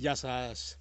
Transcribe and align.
Γεια 0.00 0.14
σας. 0.14 0.76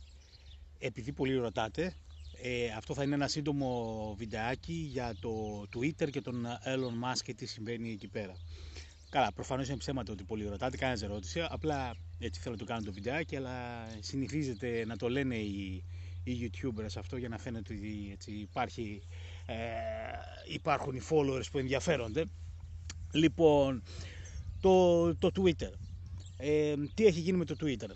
Επειδή 0.79 1.11
πολύ 1.11 1.35
ρωτάτε, 1.35 1.95
ε, 2.41 2.67
αυτό 2.77 2.93
θα 2.93 3.03
είναι 3.03 3.15
ένα 3.15 3.27
σύντομο 3.27 4.15
βιντεάκι 4.17 4.73
για 4.73 5.15
το 5.19 5.61
Twitter 5.75 6.09
και 6.09 6.21
τον 6.21 6.45
Elon 6.45 7.05
Musk 7.05 7.21
και 7.23 7.33
τι 7.33 7.45
συμβαίνει 7.45 7.91
εκεί 7.91 8.07
πέρα. 8.07 8.35
Καλά, 9.09 9.31
προφανώς 9.33 9.67
είναι 9.67 9.77
ψέματα 9.77 10.11
ότι 10.11 10.23
πολύ 10.23 10.47
ρωτάτε, 10.47 10.77
κανένας 10.77 11.01
ερώτηση. 11.01 11.41
Απλά 11.49 11.95
έτσι 12.19 12.41
θέλω 12.41 12.53
να 12.53 12.59
το 12.59 12.65
κάνω 12.65 12.81
το 12.85 12.91
βιντεάκι, 12.91 13.35
αλλά 13.35 13.87
συνηθίζεται 13.99 14.85
να 14.85 14.97
το 14.97 15.09
λένε 15.09 15.35
οι, 15.35 15.83
οι 16.23 16.51
YouTubers 16.51 16.95
αυτό 16.97 17.17
για 17.17 17.29
να 17.29 17.37
φαίνεται 17.37 17.73
ότι 17.73 18.09
έτσι, 18.11 18.31
υπάρχει, 18.31 19.01
ε, 19.45 19.55
υπάρχουν 20.53 20.95
οι 20.95 21.01
followers 21.09 21.45
που 21.51 21.57
ενδιαφέρονται. 21.57 22.25
Λοιπόν, 23.11 23.83
το, 24.61 25.15
το 25.15 25.31
Twitter. 25.35 25.71
Ε, 26.37 26.73
τι 26.93 27.05
έχει 27.05 27.19
γίνει 27.19 27.37
με 27.37 27.45
το 27.45 27.55
Twitter; 27.61 27.89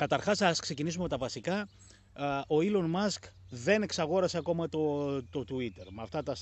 Καταρχάς 0.00 0.40
ας 0.40 0.60
ξεκινήσουμε 0.60 1.02
με 1.02 1.08
τα 1.08 1.16
βασικά. 1.16 1.68
Ο 2.46 2.56
Elon 2.58 2.94
Musk 2.94 3.28
δεν 3.50 3.82
εξαγόρασε 3.82 4.38
ακόμα 4.38 4.68
το, 4.68 5.22
το 5.22 5.44
Twitter. 5.50 5.86
Με 5.90 6.02
αυτά 6.02 6.22
τα 6.22 6.36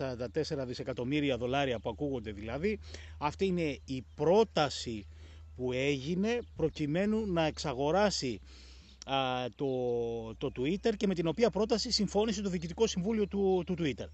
44 0.62 0.66
δισεκατομμύρια 0.66 1.36
δολάρια 1.36 1.78
που 1.78 1.88
ακούγονται 1.88 2.32
δηλαδή, 2.32 2.78
αυτή 3.18 3.46
είναι 3.46 3.78
η 3.84 4.04
πρόταση 4.14 5.06
που 5.56 5.72
έγινε 5.72 6.38
προκειμένου 6.56 7.32
να 7.32 7.44
εξαγοράσει 7.44 8.40
το, 9.54 9.66
το 10.34 10.52
Twitter 10.56 10.96
και 10.96 11.06
με 11.06 11.14
την 11.14 11.26
οποία 11.26 11.50
πρόταση 11.50 11.90
συμφώνησε 11.90 12.42
το 12.42 12.48
Διοικητικό 12.48 12.86
Συμβούλιο 12.86 13.26
του, 13.26 13.62
του 13.66 13.74
Twitter. 13.78 14.06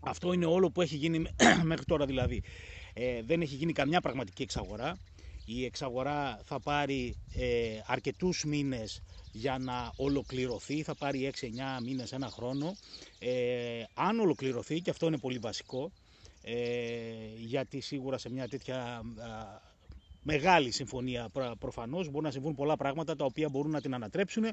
Αυτό 0.00 0.32
είναι 0.32 0.46
όλο 0.46 0.70
που 0.70 0.80
έχει 0.80 0.96
γίνει 0.96 1.26
μέχρι 1.70 1.84
τώρα 1.84 2.06
δηλαδή. 2.06 2.42
Ε, 2.94 3.22
δεν 3.22 3.40
έχει 3.40 3.54
γίνει 3.54 3.72
καμιά 3.72 4.00
πραγματική 4.00 4.42
εξαγορά. 4.42 4.96
Η 5.48 5.64
εξαγορά 5.64 6.40
θα 6.44 6.60
πάρει 6.60 7.16
ε, 7.34 7.80
αρκετούς 7.86 8.44
μήνες 8.44 9.02
για 9.32 9.58
να 9.58 9.92
ολοκληρωθεί, 9.96 10.82
θα 10.82 10.94
πάρει 10.94 11.32
6-9 11.40 11.44
μήνες, 11.82 12.12
ένα 12.12 12.30
χρόνο. 12.30 12.76
Ε, 13.18 13.82
αν 13.94 14.20
ολοκληρωθεί, 14.20 14.80
και 14.80 14.90
αυτό 14.90 15.06
είναι 15.06 15.18
πολύ 15.18 15.38
βασικό, 15.38 15.92
ε, 16.42 16.54
γιατί 17.36 17.80
σίγουρα 17.80 18.18
σε 18.18 18.30
μια 18.30 18.48
τέτοια 18.48 19.02
μεγάλη 20.22 20.70
συμφωνία 20.70 21.28
προφανώς 21.58 22.10
μπορεί 22.10 22.24
να 22.24 22.30
συμβούν 22.30 22.54
πολλά 22.54 22.76
πράγματα 22.76 23.16
τα 23.16 23.24
οποία 23.24 23.48
μπορούν 23.48 23.70
να 23.70 23.80
την 23.80 23.94
ανατρέψουν 23.94 24.44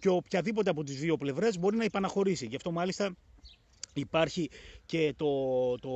και 0.00 0.08
οποιαδήποτε 0.08 0.70
από 0.70 0.84
τις 0.84 0.98
δύο 0.98 1.16
πλευρές 1.16 1.58
μπορεί 1.58 1.76
να 1.76 1.84
υπαναχωρήσει. 1.84 2.46
Γι' 2.46 2.56
αυτό 2.56 2.70
μάλιστα 2.70 3.16
Υπάρχει 3.98 4.50
και 4.86 5.14
το, 5.16 5.74
το, 5.78 5.90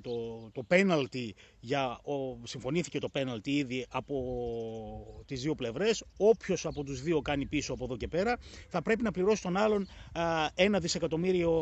το, 0.00 0.50
το 0.52 0.66
penalty, 0.68 1.30
για, 1.60 2.00
ο, 2.02 2.46
συμφωνήθηκε 2.46 2.98
το 2.98 3.08
penalty 3.12 3.48
ήδη 3.48 3.86
από 3.90 4.14
τις 5.26 5.42
δύο 5.42 5.54
πλευρές. 5.54 6.04
Όποιος 6.16 6.66
από 6.66 6.84
τους 6.84 7.02
δύο 7.02 7.20
κάνει 7.20 7.46
πίσω 7.46 7.72
από 7.72 7.84
εδώ 7.84 7.96
και 7.96 8.08
πέρα 8.08 8.36
θα 8.68 8.82
πρέπει 8.82 9.02
να 9.02 9.10
πληρώσει 9.10 9.42
τον 9.42 9.56
άλλον 9.56 9.88
ένα, 10.54 10.78
δισεκατομμύριο, 10.78 11.52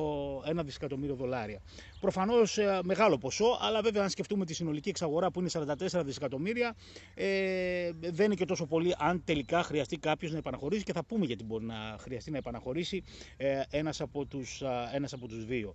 ένα 0.47 0.63
δισεκατομμύριο 0.63 1.15
δολάρια. 1.15 1.61
Προφανώς 2.01 2.59
ε, 2.59 2.81
μεγάλο 2.85 3.19
ποσό, 3.19 3.59
αλλά 3.61 3.81
βέβαια 3.81 4.03
αν 4.03 4.11
σκεφτούμε 4.11 4.45
τη 4.45 4.55
συνολική 4.55 4.89
εξαγορά 4.89 5.31
που 5.31 5.41
είναι 5.41 5.49
44 5.53 6.03
δισεκατομμύρια 6.05 6.75
ε, 7.15 7.91
δεν 8.01 8.25
είναι 8.25 8.35
και 8.35 8.45
τόσο 8.45 8.67
πολύ 8.67 8.95
αν 8.99 9.23
τελικά 9.25 9.63
χρειαστεί 9.63 9.97
κάποιος 9.97 10.33
να 10.33 10.39
επαναχωρήσει 10.39 10.83
και 10.83 10.93
θα 10.93 11.05
πούμε 11.05 11.27
γιατί 11.27 11.45
μπορεί 11.45 11.65
να 11.65 11.97
χρειαστεί 11.99 12.31
να 12.31 12.39
επαναχωρήσει 12.39 13.03
ε, 13.37 13.63
ένας, 13.71 14.01
από 14.01 14.25
τους, 14.25 14.63
ένας 14.93 15.13
από 15.13 15.29
τους 15.29 15.45
δύο. 15.45 15.75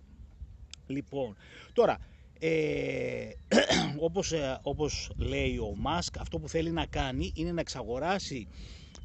Λοιπόν, 0.86 1.36
τώρα, 1.72 1.98
ε, 2.44 3.30
όπως, 4.06 4.32
ε, 4.32 4.58
όπως 4.62 5.10
λέει 5.16 5.56
ο 5.58 5.74
Μάσκ, 5.76 6.18
αυτό 6.18 6.38
που 6.38 6.48
θέλει 6.48 6.70
να 6.70 6.86
κάνει 6.86 7.32
είναι 7.34 7.52
να 7.52 7.60
εξαγοράσει 7.60 8.48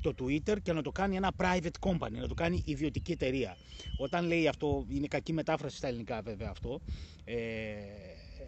το 0.01 0.13
Twitter 0.19 0.55
και 0.63 0.73
να 0.73 0.81
το 0.81 0.91
κάνει 0.91 1.15
ένα 1.15 1.31
private 1.37 1.89
company, 1.89 2.11
να 2.11 2.27
το 2.27 2.33
κάνει 2.33 2.61
ιδιωτική 2.65 3.11
εταιρεία. 3.11 3.57
Όταν 3.97 4.25
λέει 4.25 4.47
αυτό, 4.47 4.85
είναι 4.89 5.07
κακή 5.07 5.33
μετάφραση 5.33 5.77
στα 5.77 5.87
ελληνικά 5.87 6.21
βέβαια 6.21 6.49
αυτό, 6.49 6.81
ε, 7.23 7.35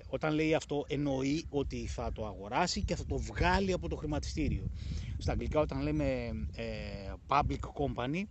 όταν 0.07 0.33
λέει 0.33 0.53
αυτό 0.53 0.85
εννοεί 0.87 1.45
ότι 1.49 1.87
θα 1.87 2.11
το 2.11 2.25
αγοράσει 2.25 2.83
και 2.83 2.95
θα 2.95 3.05
το 3.05 3.17
βγάλει 3.17 3.73
από 3.73 3.89
το 3.89 3.95
χρηματιστήριο. 3.95 4.69
Στα 5.17 5.31
αγγλικά 5.31 5.59
όταν 5.59 5.81
λέμε 5.81 6.05
ε, 6.55 7.13
public 7.27 7.59
company 7.59 8.23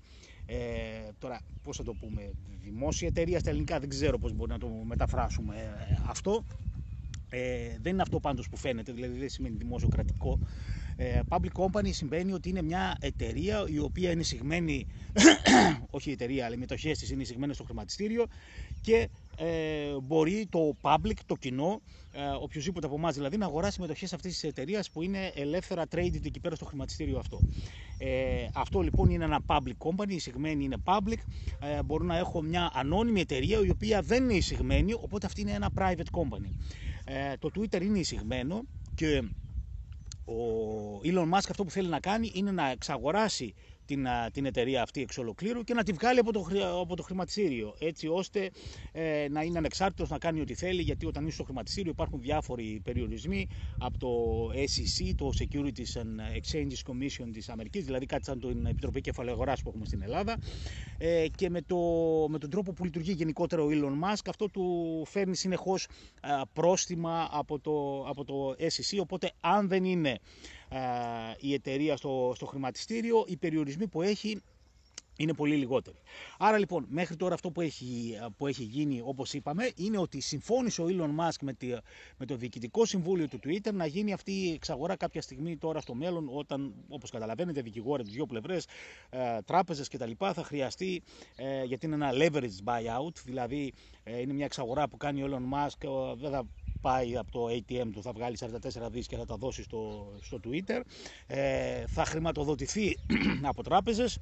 ε, 0.51 1.09
τώρα, 1.19 1.41
πώς 1.63 1.77
θα 1.77 1.83
το 1.83 1.95
πούμε, 1.95 2.31
δημόσια 2.63 3.09
εταιρεία 3.09 3.39
στα 3.39 3.51
ελληνικά, 3.51 3.79
δεν 3.81 3.89
ξέρω 3.89 4.19
πώς 4.19 4.33
μπορεί 4.33 4.51
να 4.51 4.59
το 4.59 4.69
μεταφράσουμε 4.69 5.55
ε, 5.57 5.99
αυτό. 6.07 6.45
Ε, 7.31 7.77
δεν 7.81 7.93
είναι 7.93 8.03
αυτό 8.03 8.21
πάντως 8.21 8.49
που 8.49 8.57
φαίνεται, 8.57 8.93
δηλαδή 8.93 9.19
δεν 9.19 9.29
σημαίνει 9.29 9.57
δημόσιο 9.57 9.89
κρατικό. 9.89 10.39
Ε, 10.97 11.21
public 11.29 11.53
company 11.53 11.91
σημαίνει 11.91 12.33
ότι 12.33 12.49
είναι 12.49 12.63
μια 12.63 12.97
εταιρεία 13.01 13.65
η 13.69 13.79
οποία 13.79 14.11
είναι 14.11 14.23
συγμένη, 14.23 14.87
όχι 15.97 16.09
η 16.09 16.13
εταιρεία, 16.13 16.45
αλλά 16.45 16.55
οι 16.55 16.59
μετοχές 16.59 16.99
της 16.99 17.11
είναι 17.11 17.25
συγμένες 17.25 17.55
στο 17.57 17.65
χρηματιστήριο 17.65 18.27
και 18.81 19.09
ε, 19.39 19.97
μπορεί 20.03 20.47
το 20.51 20.77
public, 20.81 21.17
το 21.27 21.35
κοινό, 21.35 21.81
ε, 22.13 22.21
οποιοδήποτε 22.41 22.87
από 22.87 22.95
εμάς 22.95 23.15
δηλαδή, 23.15 23.37
να 23.37 23.47
αγοράσει 23.47 23.81
μετοχέ 23.81 24.09
αυτής 24.15 24.33
της 24.33 24.43
εταιρείας 24.43 24.91
που 24.91 25.03
είναι 25.03 25.33
ελεύθερα 25.35 25.85
traded 25.91 26.25
εκεί 26.25 26.41
πέρα 26.41 26.55
στο 26.55 26.65
χρηματιστήριο 26.65 27.19
αυτό. 27.19 27.41
Ε, 27.99 28.49
αυτό 28.55 28.81
λοιπόν 28.81 29.11
είναι 29.11 29.25
ένα 29.25 29.41
public 29.47 29.77
company, 29.79 30.09
η 30.09 30.15
εισηγμένη 30.15 30.65
είναι 30.65 30.77
public. 30.85 31.19
Ε, 31.61 31.83
μπορώ 31.83 32.05
να 32.05 32.17
έχω 32.17 32.43
μια 32.43 32.71
ανώνυμη 32.75 33.21
εταιρεία 33.21 33.61
η 33.65 33.71
οποία 33.71 34.03
δεν 34.03 34.23
είναι 34.23 34.35
εισηγμένη, 34.35 34.93
οπότε 34.93 35.27
αυτή 35.27 35.41
είναι 35.41 35.53
ένα 35.53 35.71
private 35.79 36.19
company. 36.19 36.51
Ε, 37.05 37.37
το 37.39 37.51
Twitter 37.55 37.83
είναι 37.83 37.99
εισηγμένο 37.99 38.63
και 38.95 39.23
ο 40.25 41.01
Elon 41.05 41.35
Musk 41.35 41.49
αυτό 41.49 41.65
που 41.65 41.71
θέλει 41.71 41.89
να 41.89 42.01
κάνει 42.01 42.31
είναι 42.35 42.51
να 42.51 42.71
εξαγοράσει 42.71 43.55
την, 43.89 44.07
την 44.33 44.47
εταιρεία 44.47 44.83
αυτή 44.83 45.01
εξ 45.01 45.19
ολοκλήρου 45.19 45.65
και 45.65 45.75
να 45.75 45.83
τη 45.83 45.93
βγάλει 45.93 46.19
από 46.19 46.33
το, 46.33 46.47
από 46.81 46.97
το 46.97 47.03
χρηματιστήριο 47.03 47.75
έτσι 47.79 48.09
ώστε 48.09 48.51
ε, 48.93 49.27
να 49.31 49.43
είναι 49.43 49.59
ανεξάρτητος 49.59 50.09
να 50.09 50.19
κάνει 50.19 50.41
ό,τι 50.41 50.55
θέλει 50.55 50.83
γιατί 50.83 51.07
όταν 51.07 51.25
είσαι 51.27 51.35
στο 51.35 51.45
χρηματιστήριο 51.45 51.91
υπάρχουν 51.91 52.21
διάφοροι 52.21 52.81
περιορισμοί 52.85 53.47
από 53.79 53.99
το 53.99 54.09
SEC, 54.55 55.13
το 55.17 55.31
Securities 55.39 56.01
and 56.01 56.37
Exchanges 56.39 56.93
Commission 56.93 57.29
της 57.33 57.49
Αμερικής 57.49 57.85
δηλαδή 57.85 58.07
κάτι 58.07 58.25
σαν 58.25 58.41
την 58.41 58.67
Επιτροπή 58.67 59.01
Κεφαλαίου 59.01 59.33
Αγοράς 59.33 59.63
που 59.63 59.69
έχουμε 59.69 59.85
στην 59.85 60.03
Ελλάδα 60.03 60.39
ε, 60.99 61.27
και 61.37 61.51
με, 61.51 61.63
το, 61.63 61.77
με 62.29 62.39
τον 62.39 62.51
τρόπο 62.51 62.73
που 62.73 62.85
λειτουργεί 62.85 63.13
γενικότερα 63.13 63.63
ο 63.63 63.69
Elon 63.71 64.05
Musk 64.05 64.23
αυτό 64.29 64.49
του 64.51 65.03
φέρνει 65.07 65.37
συνεχώς 65.37 65.87
πρόστιμα 66.53 67.29
από 67.33 67.59
το, 67.59 68.05
από 68.09 68.25
το 68.25 68.55
SEC 68.59 68.99
οπότε 69.01 69.33
αν 69.41 69.69
δεν 69.69 69.85
είναι 69.85 70.19
η 71.41 71.53
εταιρεία 71.53 71.97
στο, 71.97 72.33
στο 72.35 72.47
χρηματιστήριο, 72.47 73.25
οι 73.29 73.37
περιορισμοί 73.37 73.87
που 73.87 74.03
έχει 74.03 74.43
είναι 75.19 75.33
πολύ 75.33 75.57
λιγότεροι. 75.57 75.97
Άρα 76.39 76.59
λοιπόν, 76.59 76.87
μέχρι 76.89 77.17
τώρα 77.17 77.35
αυτό 77.35 77.51
που 77.51 77.61
έχει, 77.61 78.19
που 78.37 78.47
έχει 78.47 78.63
γίνει, 78.63 79.03
όπως 79.05 79.33
είπαμε, 79.33 79.71
είναι 79.77 79.99
ότι 79.99 80.21
συμφώνησε 80.21 80.83
ο 80.83 80.87
Elon 80.89 81.21
Musk 81.21 81.37
με, 81.41 81.53
τη, 81.53 81.69
με 82.17 82.27
το 82.27 82.37
διοικητικό 82.37 82.85
συμβούλιο 82.85 83.29
του 83.29 83.39
Twitter 83.45 83.73
να 83.73 83.87
γίνει 83.87 84.13
αυτή 84.13 84.33
η 84.33 84.53
εξαγορά 84.53 84.97
κάποια 84.97 85.23
στιγμή 85.23 85.57
τώρα 85.57 85.81
στο 85.81 85.95
μέλλον, 85.95 86.29
όταν, 86.33 86.75
όπως 86.89 87.11
καταλαβαίνετε, 87.11 87.61
δικηγόροι 87.61 88.03
από 88.03 88.11
δύο 88.11 88.27
πλευρές, 88.27 88.67
ε, 89.11 89.39
τράπεζες 89.45 89.89
κτλ. 89.89 90.11
θα 90.19 90.45
χρειαστεί, 90.45 91.03
ε, 91.37 91.65
γιατί 91.65 91.87
είναι 91.87 91.95
ένα 91.95 92.11
leverage 92.13 92.65
buyout, 92.65 93.15
δηλαδή 93.25 93.73
ε, 94.03 94.21
είναι 94.21 94.33
μια 94.33 94.45
εξαγορά 94.45 94.89
που 94.89 94.97
κάνει 94.97 95.23
ο 95.23 95.27
Elon 95.31 95.55
Musk, 95.55 96.15
δεν 96.21 96.31
θα 96.31 96.47
πάει 96.81 97.17
από 97.17 97.31
το 97.31 97.47
ATM 97.47 97.89
του, 97.93 98.03
θα 98.03 98.13
βγάλει 98.13 98.37
44 98.41 98.91
δις 98.91 99.07
και 99.07 99.17
θα 99.17 99.25
τα 99.25 99.37
δώσει 99.37 99.63
στο, 99.63 100.13
στο 100.21 100.41
Twitter. 100.45 100.81
Ε, 101.27 101.85
θα 101.87 102.05
χρηματοδοτηθεί 102.05 102.99
από 103.43 103.63
τράπεζες 103.63 104.19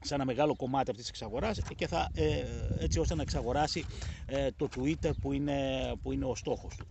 σε 0.00 0.14
ένα 0.14 0.24
μεγάλο 0.24 0.56
κομμάτι 0.56 0.90
αυτής 0.90 1.06
της 1.06 1.08
εξαγοράς 1.08 1.60
και 1.76 1.86
θα, 1.86 2.08
ε, 2.14 2.44
έτσι 2.78 2.98
ώστε 2.98 3.14
να 3.14 3.22
εξαγοράσει 3.22 3.84
ε, 4.26 4.48
το 4.56 4.68
Twitter 4.76 5.10
που 5.20 5.32
είναι, 5.32 5.92
που 6.02 6.12
είναι 6.12 6.24
ο 6.24 6.34
στόχος 6.34 6.76
του. 6.76 6.86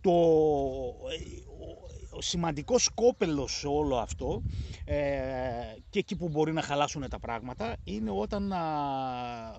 Το, 0.00 0.10
ο 2.20 2.22
σημαντικός 2.22 2.84
σκόπελος 2.84 3.58
σε 3.58 3.66
όλο 3.66 3.96
αυτό 3.96 4.42
ε, 4.84 4.96
και 5.90 5.98
εκεί 5.98 6.16
που 6.16 6.28
μπορεί 6.28 6.52
να 6.52 6.62
χαλάσουν 6.62 7.08
τα 7.08 7.18
πράγματα 7.18 7.76
είναι 7.84 8.10
όταν 8.10 8.52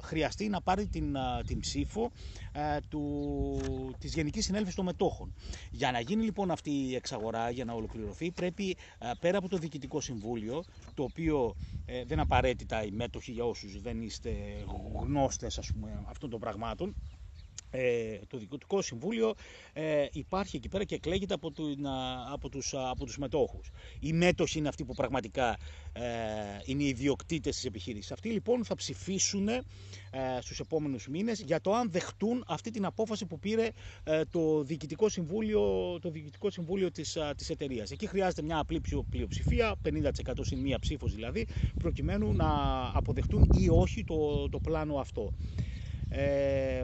χρειαστεί 0.01 0.49
να 0.49 0.61
πάρει 0.61 0.87
την, 0.87 1.15
την 1.45 1.59
ψήφο 1.59 2.11
ε, 2.51 2.77
του, 2.89 3.61
της 3.99 4.13
Γενικής 4.13 4.45
Συνέλευσης 4.45 4.75
των 4.75 4.85
Μετόχων. 4.85 5.33
Για 5.71 5.91
να 5.91 5.99
γίνει 5.99 6.23
λοιπόν 6.23 6.51
αυτή 6.51 6.71
η 6.71 6.95
εξαγορά, 6.95 7.49
για 7.49 7.65
να 7.65 7.73
ολοκληρωθεί, 7.73 8.31
πρέπει 8.31 8.77
πέρα 9.19 9.37
από 9.37 9.49
το 9.49 9.57
Διοικητικό 9.57 10.01
Συμβούλιο, 10.01 10.63
το 10.93 11.03
οποίο 11.03 11.55
ε, 11.85 12.03
δεν 12.05 12.19
απαραίτητα 12.19 12.83
οι 12.83 12.91
μέτοχοι 12.91 13.31
για 13.31 13.43
όσους 13.43 13.81
δεν 13.81 14.01
είστε 14.01 14.31
γνώστες 15.01 15.57
ας 15.57 15.71
πούμε, 15.71 16.03
αυτών 16.07 16.29
των 16.29 16.39
πραγμάτων, 16.39 16.95
ε, 17.71 18.17
το 18.27 18.37
Διοικητικό 18.37 18.81
Συμβούλιο 18.81 19.33
ε, 19.73 20.05
υπάρχει 20.11 20.55
εκεί 20.55 20.67
πέρα 20.69 20.83
και 20.83 20.95
εκλέγεται 20.95 21.33
από, 21.33 21.51
του, 21.51 21.75
από, 22.31 22.49
τους, 22.49 22.73
από 22.73 23.05
τους 23.05 23.17
μετόχους. 23.17 23.69
Οι 23.99 24.13
μέτοχοι 24.13 24.57
είναι 24.57 24.67
αυτοί 24.67 24.85
που 24.85 24.93
πραγματικά 24.93 25.57
ε, 25.93 26.01
είναι 26.65 26.83
οι 26.83 26.87
ιδιοκτήτες 26.87 27.55
της 27.55 27.65
επιχείρησης. 27.65 28.11
Αυτοί 28.11 28.29
λοιπόν 28.29 28.65
θα 28.65 28.75
ψηφίσουν 28.75 29.47
ε, 29.47 29.63
στους 30.41 30.59
επόμενους 30.59 31.07
μήνες 31.07 31.41
για 31.41 31.61
το 31.61 31.73
αν 31.73 31.91
δεχτούν 31.91 32.43
αυτή 32.47 32.71
την 32.71 32.85
απόφαση 32.85 33.25
που 33.25 33.39
πήρε 33.39 33.69
ε, 34.03 34.21
το 34.29 34.63
Διοικητικό 34.63 35.09
Συμβούλιο, 35.09 35.61
το 36.01 36.09
Διοικητικό 36.09 36.49
Συμβούλιο 36.49 36.91
της, 36.91 37.17
της 37.35 37.49
εταιρείας. 37.49 37.91
Εκεί 37.91 38.07
χρειάζεται 38.07 38.41
μια 38.41 38.57
απλή 38.59 38.81
πλειοψηφία, 39.09 39.75
50% 39.85 40.11
συν 40.41 40.59
μία 40.59 40.79
ψήφος 40.79 41.13
δηλαδή, 41.13 41.47
προκειμένου 41.79 42.33
να 42.33 42.47
αποδεχτούν 42.93 43.49
ή 43.57 43.69
όχι 43.69 44.03
το, 44.03 44.49
το 44.49 44.59
πλάνο 44.59 44.95
αυτό. 44.95 45.33
Ε, 46.09 46.83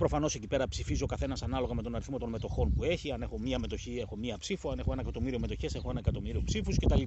Προφανώς 0.00 0.34
εκεί 0.34 0.46
πέρα 0.46 0.68
ψηφίζει 0.68 1.02
ο 1.02 1.06
καθένας 1.06 1.42
ανάλογα 1.42 1.74
με 1.74 1.82
τον 1.82 1.94
αριθμό 1.94 2.18
των 2.18 2.28
μετοχών 2.28 2.72
που 2.72 2.84
έχει. 2.84 3.12
Αν 3.12 3.22
έχω 3.22 3.38
μία 3.38 3.58
μετοχή, 3.58 3.98
έχω 3.98 4.16
μία 4.16 4.38
ψήφο. 4.38 4.70
Αν 4.70 4.78
έχω 4.78 4.92
ένα 4.92 5.00
εκατομμύριο 5.00 5.38
μετοχές, 5.38 5.74
έχω 5.74 5.90
ένα 5.90 5.98
εκατομμύριο 5.98 6.42
ψήφους 6.44 6.76
κτλ. 6.76 7.02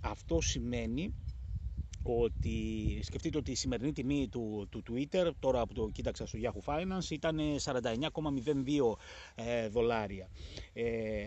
αυτό 0.00 0.40
σημαίνει 0.40 1.14
ότι 2.02 2.98
σκεφτείτε 3.02 3.38
ότι 3.38 3.50
η 3.50 3.54
σημερινή 3.54 3.92
τιμή 3.92 4.28
του, 4.28 4.66
του 4.70 4.82
Twitter, 4.90 5.30
τώρα 5.40 5.66
που 5.66 5.72
το 5.72 5.88
κοίταξα 5.92 6.26
στο 6.26 6.38
Yahoo 6.42 6.72
Finance, 6.72 7.10
ήταν 7.10 7.38
49,02 7.64 7.72
ε, 9.34 9.68
δολάρια. 9.68 10.28
Ε, 10.72 10.84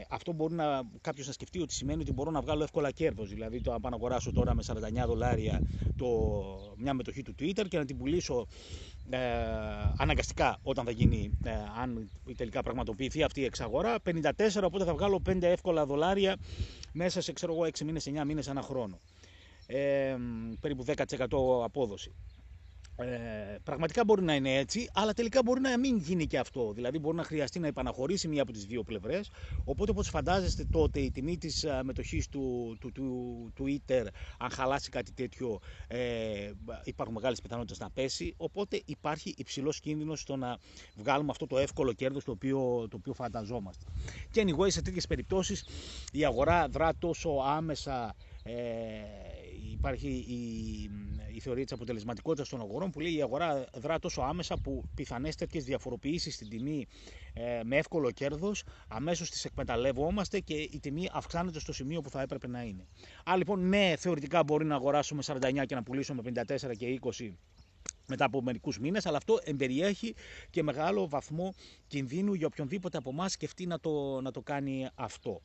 αυτό 0.09 0.33
μπορεί 0.33 0.53
να, 0.53 0.81
κάποιος 1.01 1.27
να 1.27 1.33
σκεφτεί 1.33 1.61
ότι 1.61 1.73
σημαίνει 1.73 2.01
ότι 2.01 2.13
μπορώ 2.13 2.31
να 2.31 2.41
βγάλω 2.41 2.63
εύκολα 2.63 2.91
κέρδος. 2.91 3.29
Δηλαδή, 3.29 3.61
το, 3.61 3.73
αν 3.73 3.81
πάω 3.81 3.91
να 3.91 3.97
αγοράσω 3.97 4.31
τώρα 4.31 4.55
με 4.55 4.63
49 5.03 5.05
δολάρια 5.05 5.61
το, 5.97 6.07
μια 6.77 6.93
μετοχή 6.93 7.21
του 7.21 7.35
Twitter 7.39 7.65
και 7.69 7.77
να 7.77 7.85
την 7.85 7.97
πουλήσω 7.97 8.47
ε, 9.09 9.19
αναγκαστικά 9.97 10.59
όταν 10.63 10.85
θα 10.85 10.91
γίνει, 10.91 11.31
ε, 11.43 11.51
αν 11.81 12.09
τελικά 12.37 12.63
πραγματοποιηθεί 12.63 13.23
αυτή 13.23 13.41
η 13.41 13.45
εξαγορά, 13.45 13.95
54, 14.05 14.21
οπότε 14.63 14.83
θα 14.83 14.93
βγάλω 14.93 15.21
5 15.29 15.41
εύκολα 15.41 15.85
δολάρια 15.85 16.37
μέσα 16.91 17.21
σε 17.21 17.33
ξέρω 17.33 17.53
εγώ 17.53 17.63
6 17.63 17.79
μήνες, 17.83 18.09
9 18.09 18.25
μήνες, 18.25 18.47
ένα 18.47 18.61
χρόνο 18.61 18.99
ε, 19.67 20.15
περίπου 20.59 20.85
10% 20.85 21.63
απόδοση. 21.63 22.13
Ε, 22.97 23.57
πραγματικά 23.63 24.03
μπορεί 24.05 24.23
να 24.23 24.35
είναι 24.35 24.57
έτσι, 24.57 24.89
αλλά 24.93 25.13
τελικά 25.13 25.41
μπορεί 25.43 25.61
να 25.61 25.77
μην 25.77 25.97
γίνει 25.97 26.27
και 26.27 26.37
αυτό. 26.37 26.71
Δηλαδή, 26.73 26.99
μπορεί 26.99 27.15
να 27.15 27.23
χρειαστεί 27.23 27.59
να 27.59 27.67
επαναχωρήσει 27.67 28.27
μία 28.27 28.41
από 28.41 28.51
τις 28.51 28.65
δύο 28.65 28.83
πλευρές. 28.83 29.29
Οπότε, 29.63 29.91
όπως 29.91 30.09
φαντάζεστε, 30.09 30.65
τότε 30.71 30.99
η 30.99 31.11
τιμή 31.11 31.37
της 31.37 31.65
μετοχής 31.83 32.29
του, 32.29 32.77
του, 32.79 32.91
του, 32.91 33.53
Twitter, 33.59 34.05
αν 34.37 34.49
χαλάσει 34.49 34.89
κάτι 34.89 35.11
τέτοιο, 35.11 35.59
ε, 35.87 36.51
υπάρχουν 36.83 37.15
μεγάλες 37.15 37.41
πιθανότητες 37.41 37.79
να 37.79 37.89
πέσει. 37.89 38.33
Οπότε, 38.37 38.81
υπάρχει 38.85 39.33
υψηλός 39.37 39.79
κίνδυνος 39.79 40.19
στο 40.19 40.35
να 40.35 40.57
βγάλουμε 40.95 41.31
αυτό 41.31 41.47
το 41.47 41.57
εύκολο 41.57 41.93
κέρδος 41.93 42.23
το 42.23 42.31
οποίο, 42.31 42.87
το 42.89 42.97
οποίο 42.97 43.13
φανταζόμαστε. 43.13 43.85
Και 44.31 44.43
anyway, 44.47 44.71
σε 44.71 44.81
τέτοιες 44.81 45.07
περιπτώσεις 45.07 45.65
η 46.11 46.25
αγορά 46.25 46.67
δρά 46.67 46.95
τόσο 46.99 47.29
άμεσα. 47.45 48.15
Ε, 48.43 48.53
υπάρχει 49.85 50.07
η, 50.07 50.89
η 51.35 51.39
θεωρία 51.39 51.63
της 51.63 51.73
αποτελεσματικότητας 51.73 52.49
των 52.49 52.61
αγορών 52.61 52.89
που 52.89 52.99
λέει 52.99 53.15
η 53.15 53.21
αγορά 53.21 53.65
δρά 53.73 53.99
τόσο 53.99 54.21
άμεσα 54.21 54.57
που 54.57 54.83
πιθανές 54.95 55.35
τέτοιες 55.35 55.63
διαφοροποιήσεις 55.63 56.35
στην 56.35 56.49
τιμή 56.49 56.87
ε, 57.33 57.61
με 57.63 57.77
εύκολο 57.77 58.11
κέρδος 58.11 58.63
αμέσως 58.87 59.29
τις 59.29 59.45
εκμεταλλεύομαστε 59.45 60.39
και 60.39 60.53
η 60.53 60.79
τιμή 60.81 61.09
αυξάνεται 61.11 61.59
στο 61.59 61.73
σημείο 61.73 62.01
που 62.01 62.09
θα 62.09 62.21
έπρεπε 62.21 62.47
να 62.47 62.61
είναι. 62.61 62.87
Άρα 63.25 63.37
λοιπόν, 63.37 63.67
ναι, 63.67 63.93
θεωρητικά 63.97 64.43
μπορεί 64.43 64.65
να 64.65 64.75
αγοράσουμε 64.75 65.21
49 65.25 65.65
και 65.65 65.75
να 65.75 65.83
πουλήσουμε 65.83 66.21
54 66.25 66.75
και 66.77 66.99
20 67.01 67.31
μετά 68.07 68.25
από 68.25 68.41
μερικούς 68.41 68.79
μήνες, 68.79 69.05
αλλά 69.05 69.17
αυτό 69.17 69.39
εμπεριέχει 69.43 70.15
και 70.49 70.63
μεγάλο 70.63 71.07
βαθμό 71.07 71.53
κινδύνου 71.87 72.33
για 72.33 72.47
οποιονδήποτε 72.47 72.97
από 72.97 73.09
εμάς 73.09 73.31
σκεφτεί 73.31 73.65
να 73.65 73.79
το, 73.79 74.21
να 74.21 74.31
το 74.31 74.41
κάνει 74.41 74.87
αυτό. 74.95 75.41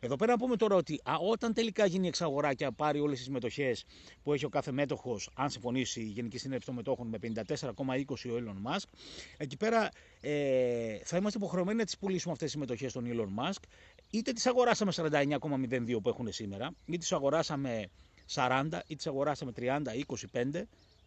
Εδώ 0.00 0.16
πέρα 0.16 0.32
να 0.32 0.38
πούμε 0.38 0.56
τώρα 0.56 0.76
ότι 0.76 1.00
α, 1.04 1.14
όταν 1.30 1.52
τελικά 1.52 1.86
γίνει 1.86 2.04
η 2.04 2.08
εξαγορά 2.08 2.54
και 2.54 2.70
πάρει 2.76 3.00
όλες 3.00 3.18
τις 3.18 3.28
μετοχέ 3.28 3.76
που 4.22 4.32
έχει 4.32 4.44
ο 4.44 4.48
κάθε 4.48 4.72
μέτοχος, 4.72 5.30
αν 5.34 5.50
συμφωνήσει 5.50 6.00
η 6.00 6.04
Γενική 6.04 6.38
Συνέλευση 6.38 6.66
των 6.66 6.76
Μετόχων 6.76 7.08
με 7.08 7.18
54,20 7.22 8.04
ο 8.08 8.36
Elon 8.36 8.72
Musk, 8.72 8.88
εκεί 9.36 9.56
πέρα 9.56 9.88
ε, 10.20 10.98
θα 11.04 11.16
είμαστε 11.16 11.38
υποχρεωμένοι 11.38 11.78
να 11.78 11.84
τις 11.84 11.98
πουλήσουμε 11.98 12.32
αυτές 12.32 12.50
τις 12.50 12.60
μετοχέ 12.60 12.86
των 12.86 13.04
Elon 13.06 13.42
Musk, 13.42 13.62
είτε 14.10 14.32
τις 14.32 14.46
αγοράσαμε 14.46 14.92
49,02 14.96 16.02
που 16.02 16.08
έχουν 16.08 16.32
σήμερα, 16.32 16.70
είτε 16.86 16.98
τις 16.98 17.12
αγοράσαμε 17.12 17.90
40, 18.34 18.64
είτε 18.70 18.94
τις 18.94 19.06
αγοράσαμε 19.06 19.52
30, 19.56 19.62
25 20.06 20.62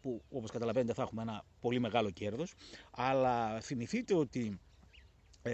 που 0.07 0.23
όπως 0.29 0.51
καταλαβαίνετε 0.51 0.93
θα 0.93 1.01
έχουμε 1.01 1.21
ένα 1.21 1.43
πολύ 1.59 1.79
μεγάλο 1.79 2.09
κέρδος, 2.09 2.53
αλλά 2.91 3.59
θυμηθείτε 3.61 4.13
ότι 4.13 4.59
ε, 5.41 5.51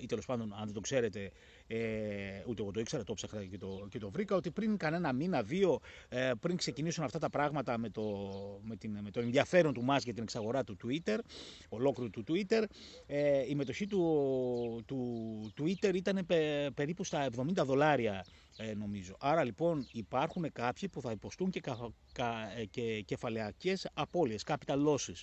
ή 0.00 0.06
τέλος 0.06 0.26
πάντων 0.26 0.52
αν 0.52 0.64
δεν 0.64 0.74
το 0.74 0.80
ξέρετε 0.80 1.30
ε, 1.66 2.42
ούτε 2.46 2.62
εγώ 2.62 2.70
το 2.70 2.80
ήξερα, 2.80 3.04
το 3.04 3.14
ψάχα 3.14 3.44
και 3.44 3.58
το, 3.58 3.86
και 3.90 3.98
το 3.98 4.10
βρήκα, 4.10 4.36
ότι 4.36 4.50
πριν 4.50 4.76
κανένα 4.76 5.12
μήνα, 5.12 5.42
δύο, 5.42 5.80
ε, 6.08 6.30
πριν 6.40 6.56
ξεκινήσουν 6.56 7.04
αυτά 7.04 7.18
τα 7.18 7.30
πράγματα 7.30 7.78
με 7.78 7.88
το, 7.88 8.02
με, 8.62 8.76
την, 8.76 8.98
με 9.02 9.10
το 9.10 9.20
ενδιαφέρον 9.20 9.72
του 9.72 9.82
μας 9.82 10.04
για 10.04 10.12
την 10.14 10.22
εξαγορά 10.22 10.64
του 10.64 10.76
Twitter, 10.84 11.18
ολόκληρου 11.68 12.10
του 12.10 12.24
Twitter, 12.28 12.64
ε, 13.06 13.48
η 13.48 13.54
μετοχή 13.54 13.86
του, 13.86 14.82
του 14.86 15.52
Twitter 15.60 15.94
ήταν 15.94 16.26
περίπου 16.74 17.04
στα 17.04 17.28
70 17.36 17.64
δολάρια 17.64 18.24
ε, 18.56 18.74
νομίζω. 18.74 19.16
Άρα 19.20 19.44
λοιπόν 19.44 19.86
υπάρχουν 19.92 20.52
κάποιοι 20.52 20.88
που 20.88 21.00
θα 21.00 21.10
υποστούν 21.10 21.50
και, 21.50 21.60
κα, 21.60 21.92
κα, 22.12 22.58
ε, 22.58 22.64
και 22.64 23.00
κεφαλαιακές 23.00 23.88
απώλειες, 23.94 24.42
capital 24.46 24.86
losses 24.86 25.22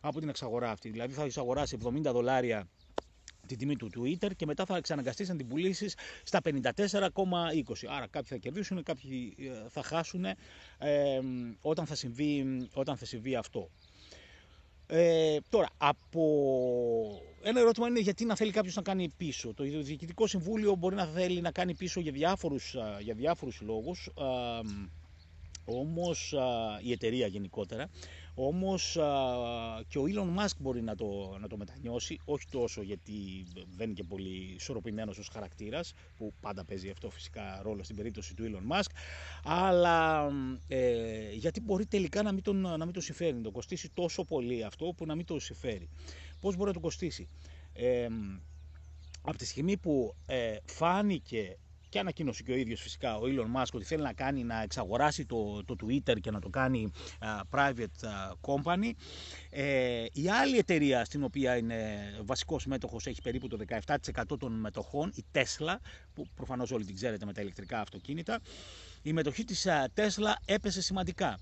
από 0.00 0.20
την 0.20 0.28
εξαγορά 0.28 0.70
αυτή. 0.70 0.90
Δηλαδή 0.90 1.12
θα 1.12 1.24
εξαγοράσει 1.24 1.76
70 1.84 2.00
δολάρια 2.02 2.68
την 3.46 3.58
τιμή 3.58 3.76
του 3.76 3.90
Twitter 3.96 4.30
και 4.36 4.46
μετά 4.46 4.64
θα 4.64 4.76
εξαναγκαστείς 4.76 5.28
να 5.28 5.36
την 5.36 5.48
πουλήσεις 5.48 5.94
στα 6.22 6.40
54,20. 6.44 6.60
Άρα 7.88 8.06
κάποιοι 8.06 8.28
θα 8.28 8.36
κερδίσουν, 8.36 8.82
κάποιοι 8.82 9.34
ε, 9.38 9.68
θα 9.68 9.82
χάσουν 9.82 10.24
ε, 10.24 10.36
όταν, 11.60 11.86
θα 11.86 11.94
συμβεί, 11.94 12.44
όταν 12.72 12.96
θα 12.96 13.04
συμβεί 13.04 13.34
αυτό. 13.36 13.70
Ε, 14.92 15.36
τώρα, 15.50 15.68
από... 15.76 16.22
ένα 17.42 17.60
ερώτημα 17.60 17.88
είναι 17.88 18.00
γιατί 18.00 18.24
να 18.24 18.36
θέλει 18.36 18.50
κάποιος 18.52 18.74
να 18.74 18.82
κάνει 18.82 19.08
πίσω. 19.16 19.54
Το 19.54 19.64
Διοικητικό 19.64 20.26
Συμβούλιο 20.26 20.74
μπορεί 20.74 20.94
να 20.94 21.06
θέλει 21.06 21.40
να 21.40 21.50
κάνει 21.50 21.74
πίσω 21.74 22.00
για 22.00 22.12
διάφορους, 22.12 22.74
για 23.00 23.14
διάφορους 23.14 23.60
λόγους. 23.60 24.10
Όμως 25.64 26.34
η 26.82 26.92
εταιρεία 26.92 27.26
γενικότερα 27.26 27.88
όμως 28.46 28.92
και 29.88 29.98
ο 29.98 30.02
Elon 30.08 30.38
Musk 30.38 30.56
μπορεί 30.58 30.82
να 30.82 30.94
το, 30.94 31.36
να 31.40 31.48
το 31.48 31.56
μετανιώσει, 31.56 32.20
όχι 32.24 32.46
τόσο 32.50 32.82
γιατί 32.82 33.46
δεν 33.76 33.86
είναι 33.86 33.94
και 33.94 34.04
πολύ 34.04 34.54
ισορροπημένος 34.54 35.18
ως 35.18 35.28
χαρακτήρας, 35.32 35.92
που 36.16 36.32
πάντα 36.40 36.64
παίζει 36.64 36.90
αυτό 36.90 37.10
φυσικά 37.10 37.60
ρόλο 37.62 37.82
στην 37.82 37.96
περίπτωση 37.96 38.34
του 38.34 38.44
Elon 38.46 38.76
Musk, 38.76 38.90
αλλά 39.44 40.28
ε, 40.68 41.32
γιατί 41.32 41.60
μπορεί 41.60 41.86
τελικά 41.86 42.22
να 42.22 42.32
μην, 42.32 42.42
τον, 42.42 42.60
να 42.60 42.84
μην 42.84 42.92
το 42.92 43.00
συμφέρει, 43.00 43.34
να 43.34 43.42
το 43.42 43.50
κοστίσει 43.50 43.90
τόσο 43.94 44.24
πολύ 44.24 44.64
αυτό 44.64 44.92
που 44.96 45.06
να 45.06 45.14
μην 45.14 45.26
το 45.26 45.38
συμφέρει. 45.38 45.88
Πώς 46.40 46.56
μπορεί 46.56 46.68
να 46.68 46.74
το 46.74 46.80
κοστίσει; 46.80 47.28
Ε, 47.72 48.08
από 49.22 49.38
τη 49.38 49.46
στιγμή 49.46 49.76
που 49.76 50.14
ε, 50.26 50.56
φάνηκε 50.64 51.58
και 51.90 51.98
ανακοίνωσε 51.98 52.42
και 52.42 52.52
ο 52.52 52.56
ίδιος 52.56 52.80
φυσικά 52.80 53.16
ο 53.16 53.22
Elon 53.24 53.60
Musk 53.60 53.72
ότι 53.72 53.84
θέλει 53.84 54.02
να 54.02 54.12
κάνει 54.12 54.44
να 54.44 54.62
εξαγοράσει 54.62 55.26
το, 55.26 55.64
το 55.64 55.76
Twitter 55.84 56.20
και 56.20 56.30
να 56.30 56.40
το 56.40 56.48
κάνει 56.48 56.92
private 57.50 58.08
company. 58.40 58.90
Ε, 59.50 60.04
η 60.12 60.28
άλλη 60.28 60.58
εταιρεία 60.58 61.04
στην 61.04 61.22
οποία 61.22 61.56
είναι 61.56 61.98
βασικός 62.24 62.66
μέτοχος 62.66 63.06
έχει 63.06 63.22
περίπου 63.22 63.48
το 63.48 63.58
17% 63.86 64.38
των 64.38 64.52
μετοχών, 64.52 65.12
η 65.14 65.24
Tesla, 65.32 65.76
που 66.14 66.26
προφανώς 66.34 66.70
όλοι 66.70 66.84
την 66.84 66.94
ξέρετε 66.94 67.26
με 67.26 67.32
τα 67.32 67.40
ηλεκτρικά 67.40 67.80
αυτοκίνητα. 67.80 68.40
Η 69.02 69.12
μετοχή 69.12 69.44
της 69.44 69.66
Tesla 69.94 70.32
έπεσε 70.44 70.82
σημαντικά. 70.82 71.38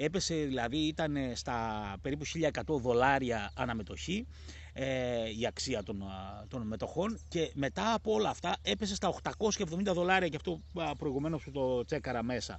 Έπεσε 0.00 0.34
δηλαδή 0.34 0.76
ήταν 0.76 1.16
στα 1.34 1.96
περίπου 2.02 2.24
1100 2.26 2.80
δολάρια 2.80 3.50
αναμετοχή 3.54 4.26
ε, 4.72 5.38
η 5.38 5.46
αξία 5.46 5.82
των, 5.82 6.02
των 6.48 6.66
μετοχών 6.66 7.18
και 7.28 7.50
μετά 7.54 7.92
από 7.94 8.12
όλα 8.12 8.28
αυτά 8.28 8.56
έπεσε 8.62 8.94
στα 8.94 9.14
870 9.22 9.82
δολάρια 9.84 10.28
και 10.28 10.36
αυτό 10.36 10.60
προηγουμένως 10.98 11.42
που 11.42 11.50
το 11.50 11.84
τσέκαρα 11.84 12.22
μέσα. 12.22 12.58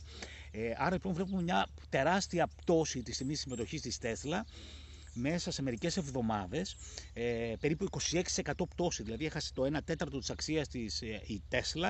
Ε, 0.52 0.74
άρα 0.78 0.92
λοιπόν 0.92 1.14
βλέπουμε 1.14 1.42
μια 1.42 1.68
τεράστια 1.90 2.48
πτώση 2.56 3.04
της 3.04 3.18
τιμής 3.18 3.40
συμμετοχής 3.40 3.82
της 3.82 3.98
Tesla 4.02 4.42
μέσα 5.14 5.52
σε 5.52 5.62
μερικές 5.62 5.98
εβδομάδες 5.98 6.76
ε, 7.14 7.54
περίπου 7.60 7.88
26% 8.44 8.52
πτώση, 8.70 9.04
δηλαδή 9.04 9.26
έχασε 9.26 9.52
το 9.54 9.64
1 9.78 9.78
τέταρτο 9.86 10.20
της 10.20 10.30
αξίας 10.30 10.68
της 10.68 11.02
ε, 11.02 11.22
η 11.26 11.42
Tesla 11.52 11.90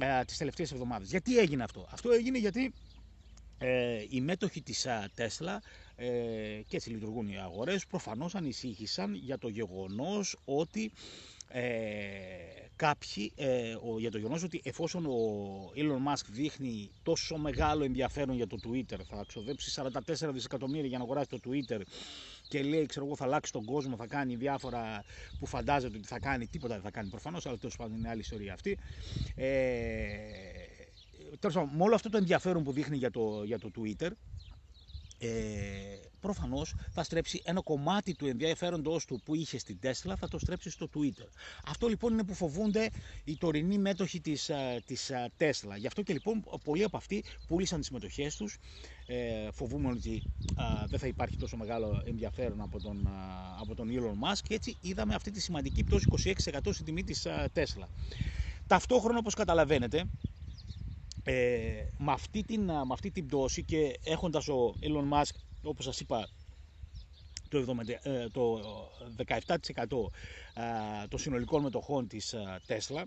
ε, 0.00 0.24
τις 0.24 0.36
τελευταίες 0.36 0.72
εβδομάδες. 0.72 1.10
Γιατί 1.10 1.38
έγινε 1.38 1.62
αυτό; 1.62 1.86
Αυτό 1.90 2.10
έγινε 2.10 2.38
γιατί 2.38 2.72
ε, 3.58 4.04
οι 4.10 4.20
μέτοχοι 4.20 4.62
της 4.62 4.86
Τέσλα 5.14 5.62
ε, 5.96 6.06
και 6.66 6.76
έτσι 6.76 6.90
λειτουργούν 6.90 7.28
οι 7.28 7.38
αγορές 7.38 7.86
προφανώς 7.86 8.34
ανησύχησαν 8.34 9.14
για 9.14 9.38
το 9.38 9.48
γεγονός 9.48 10.36
ότι 10.44 10.92
ε, 11.48 11.62
κάποιοι 12.76 13.32
ε, 13.36 13.74
ο, 13.74 13.98
για 13.98 14.10
το 14.10 14.18
γεγονός 14.18 14.42
ότι 14.42 14.60
εφόσον 14.64 15.06
ο 15.06 15.16
Elon 15.76 16.12
Musk 16.12 16.24
δείχνει 16.30 16.90
τόσο 17.02 17.36
μεγάλο 17.36 17.84
ενδιαφέρον 17.84 18.36
για 18.36 18.46
το 18.46 18.58
Twitter, 18.64 18.98
θα 19.08 19.24
ξοδέψει 19.26 19.82
44 20.06 20.30
δισεκατομμύρια 20.32 20.88
για 20.88 20.98
να 20.98 21.04
αγοράσει 21.04 21.28
το 21.28 21.40
Twitter 21.44 21.80
και 22.48 22.62
λέει, 22.62 22.86
ξέρω 22.86 23.06
εγώ, 23.06 23.16
θα 23.16 23.24
αλλάξει 23.24 23.52
τον 23.52 23.64
κόσμο, 23.64 23.96
θα 23.96 24.06
κάνει 24.06 24.34
διάφορα 24.34 25.04
που 25.38 25.46
φαντάζεται 25.46 25.96
ότι 25.96 26.06
θα 26.06 26.18
κάνει, 26.18 26.46
τίποτα 26.46 26.74
δεν 26.74 26.82
θα 26.82 26.90
κάνει 26.90 27.08
προφανώς, 27.08 27.46
αλλά 27.46 27.56
τέλος 27.56 27.76
πάντων 27.76 27.96
είναι 27.96 28.08
άλλη 28.08 28.20
ιστορία 28.20 28.52
αυτή. 28.52 28.78
Ε, 29.36 29.46
τέλος 31.38 31.54
πάντων, 31.54 31.70
με 31.76 31.82
όλο 31.82 31.94
αυτό 31.94 32.08
το 32.10 32.16
ενδιαφέρον 32.16 32.62
που 32.62 32.72
δείχνει 32.72 32.96
για 32.96 33.10
το, 33.10 33.42
για 33.44 33.58
το 33.58 33.70
Twitter, 33.76 34.10
ε, 35.18 35.28
προφανώς 36.20 36.74
θα 36.90 37.02
στρέψει 37.02 37.42
ένα 37.44 37.60
κομμάτι 37.60 38.14
του 38.14 38.26
ενδιαφέροντός 38.26 39.04
του 39.04 39.20
που 39.24 39.34
είχε 39.34 39.58
στην 39.58 39.78
Tesla, 39.82 40.14
θα 40.18 40.28
το 40.28 40.38
στρέψει 40.38 40.70
στο 40.70 40.88
Twitter. 40.94 41.28
Αυτό 41.66 41.86
λοιπόν 41.88 42.12
είναι 42.12 42.24
που 42.24 42.34
φοβούνται 42.34 42.90
οι 43.24 43.36
τωρινοί 43.36 43.78
μέτοχοι 43.78 44.20
της 44.20 44.50
της 44.84 45.10
Tesla. 45.38 45.76
Γι' 45.76 45.86
αυτό 45.86 46.02
και 46.02 46.12
λοιπόν 46.12 46.44
πολλοί 46.64 46.84
από 46.84 46.96
αυτοί 46.96 47.24
πούλησαν 47.46 47.80
τις 47.80 47.90
μετοχέ 47.90 48.30
τους. 48.38 48.58
Ε, 49.06 49.50
φοβούμαι 49.52 49.88
ότι 49.90 50.22
α, 50.54 50.64
δεν 50.86 50.98
θα 50.98 51.06
υπάρχει 51.06 51.36
τόσο 51.36 51.56
μεγάλο 51.56 52.02
ενδιαφέρον 52.06 52.60
από 52.60 52.80
τον, 52.80 53.08
από 53.60 53.74
τον 53.74 53.88
Elon 53.90 54.28
Musk 54.28 54.38
και 54.42 54.54
έτσι 54.54 54.76
είδαμε 54.80 55.14
αυτή 55.14 55.30
τη 55.30 55.40
σημαντική 55.40 55.84
πτώση 55.84 56.06
26% 56.44 56.58
στην 56.72 56.84
τιμή 56.84 57.04
της 57.04 57.26
Tesla. 57.54 57.86
Ταυτόχρονα 58.66 59.18
όπως 59.18 59.34
καταλαβαίνετε 59.34 60.04
ε, 61.24 61.32
με, 61.98 62.12
αυτή 62.12 62.42
την, 62.42 62.64
με 62.64 62.92
αυτή 62.92 63.10
την 63.10 63.26
πτώση 63.26 63.62
και 63.64 63.98
έχοντας 64.04 64.48
ο 64.48 64.74
Elon 64.80 65.12
Musk 65.12 65.34
όπως 65.62 65.84
σας 65.84 66.00
είπα 66.00 66.28
το, 67.48 67.76
70, 67.86 67.88
ε, 68.02 68.28
το 68.28 68.60
17% 69.26 69.46
των 71.08 71.18
συνολικών 71.18 71.62
μετοχών 71.62 72.08
της 72.08 72.34
Tesla 72.66 73.02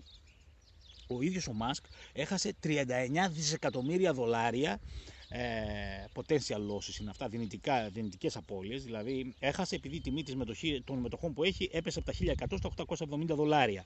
ο 1.06 1.22
ίδιος 1.22 1.46
ο 1.48 1.52
Musk 1.60 1.84
έχασε 2.12 2.56
39 2.62 2.84
δισεκατομμύρια 3.30 4.12
δολάρια 4.12 4.80
ε, 5.28 6.04
potential 6.14 6.60
losses 6.70 7.00
είναι 7.00 7.10
αυτά, 7.10 7.28
δυνητικά, 7.28 7.88
δυνητικές 7.88 8.36
απώλειες, 8.36 8.84
δηλαδή 8.84 9.34
έχασε 9.38 9.74
επειδή 9.74 9.96
η 9.96 10.00
τιμή 10.00 10.22
της 10.22 10.36
μετοχή, 10.36 10.82
των 10.84 10.98
μετοχών 10.98 11.32
που 11.34 11.42
έχει 11.44 11.70
έπεσε 11.72 11.98
από 11.98 12.12
τα 12.12 12.46
1100 12.48 12.56
στα 12.72 13.06
870 13.10 13.26
δολάρια. 13.26 13.84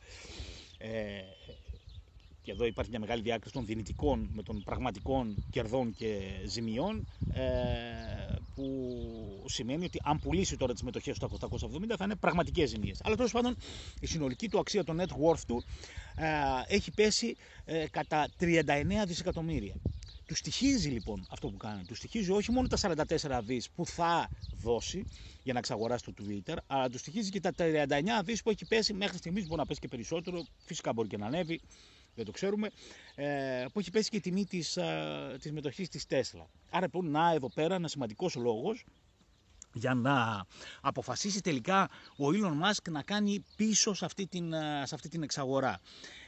Ε, 0.79 1.21
και 2.43 2.51
εδώ 2.51 2.65
υπάρχει 2.67 2.91
μια 2.91 3.01
μεγάλη 3.01 3.23
διάκριση 3.23 3.55
των 3.55 3.67
δυνητικών 3.67 4.29
με 4.33 4.43
των 4.43 4.63
πραγματικών 4.65 5.45
κερδών 5.51 5.95
και 5.95 6.19
ζημιών 6.47 7.07
ε, 7.35 7.43
που 8.55 9.45
σημαίνει 9.47 9.85
ότι 9.85 10.01
αν 10.05 10.19
πουλήσει 10.19 10.57
τώρα 10.57 10.73
τις 10.73 10.83
μετοχές 10.83 11.19
του 11.19 11.39
870 11.41 11.95
θα 11.97 12.05
είναι 12.05 12.15
πραγματικές 12.17 12.69
ζημίες. 12.69 13.01
Αλλά 13.05 13.17
τέλος 13.17 13.33
πάντων 13.33 13.57
η 14.01 14.07
συνολική 14.07 14.49
του 14.49 14.59
αξία, 14.59 14.85
το 14.85 14.95
net 14.99 15.31
worth 15.31 15.41
του 15.47 15.63
ε, 16.17 16.75
έχει 16.75 16.91
πέσει 16.91 17.37
ε, 17.65 17.87
κατά 17.91 18.29
39 18.41 18.55
δισεκατομμύρια. 19.07 19.75
Του 20.27 20.35
στοιχίζει 20.35 20.89
λοιπόν 20.89 21.27
αυτό 21.31 21.49
που 21.49 21.57
κάνει. 21.57 21.85
Του 21.85 21.95
στοιχίζει 21.95 22.31
όχι 22.31 22.53
μόνο 22.53 22.69
τα 22.69 23.05
44 23.31 23.41
δις 23.45 23.71
που 23.71 23.87
θα 23.87 24.29
δώσει 24.63 25.07
για 25.43 25.53
να 25.53 25.59
εξαγοράσει 25.59 26.05
το 26.05 26.13
Twitter, 26.23 26.57
αλλά 26.67 26.89
του 26.89 26.99
στοιχίζει 26.99 27.31
και 27.31 27.41
τα 27.41 27.53
39 27.57 27.63
δις 28.25 28.43
που 28.43 28.51
έχει 28.51 28.65
πέσει 28.67 28.93
μέχρι 28.93 29.17
στιγμής, 29.17 29.47
μπορεί 29.47 29.61
να 29.61 29.67
πέσει 29.67 29.81
και 29.81 29.89
περισσότερο, 29.89 30.45
φυσικά 30.65 30.93
μπορεί 30.93 31.09
και 31.09 31.17
να 31.17 31.27
ανέβει, 31.27 31.61
δεν 32.14 32.25
το 32.25 32.31
ξέρουμε, 32.31 32.71
ε, 33.14 33.64
που 33.73 33.78
έχει 33.78 33.90
πέσει 33.90 34.11
και 34.11 34.16
η 34.16 34.21
τιμή 34.21 34.45
της, 34.45 34.78
της 35.40 35.52
μετοχής 35.52 35.88
της 35.88 36.07
Tesla. 36.09 36.45
Άρα 36.71 36.85
λοιπόν 36.85 37.11
να 37.11 37.33
εδώ 37.33 37.50
πέρα 37.50 37.75
ένα 37.75 37.88
σημαντικός 37.88 38.35
λόγος 38.35 38.85
για 39.73 39.95
να 39.95 40.47
αποφασίσει 40.81 41.40
τελικά 41.40 41.88
ο 42.16 42.25
Elon 42.28 42.69
Musk 42.69 42.90
να 42.90 43.02
κάνει 43.02 43.45
πίσω 43.57 43.95
σε 43.95 44.04
αυτή 44.04 44.26
την, 44.26 44.52
σε 44.85 44.95
αυτή 44.95 45.09
την 45.09 45.23
εξαγορά. 45.23 45.81